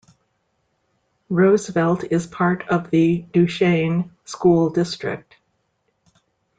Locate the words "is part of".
2.05-2.89